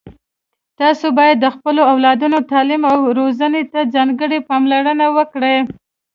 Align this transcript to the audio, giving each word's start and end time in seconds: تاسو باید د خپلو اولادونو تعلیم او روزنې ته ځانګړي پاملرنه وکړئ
تاسو 0.79 1.05
باید 1.19 1.37
د 1.39 1.45
خپلو 1.55 1.81
اولادونو 1.91 2.37
تعلیم 2.51 2.81
او 2.93 2.99
روزنې 3.19 3.63
ته 3.71 3.79
ځانګړي 3.93 4.39
پاملرنه 4.49 5.05
وکړئ 5.17 5.57